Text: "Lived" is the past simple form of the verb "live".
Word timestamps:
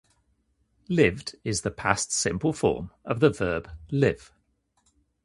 "Lived" 0.89 1.35
is 1.43 1.61
the 1.61 1.69
past 1.69 2.11
simple 2.11 2.53
form 2.53 2.89
of 3.05 3.19
the 3.19 3.29
verb 3.29 3.69
"live". 3.91 4.33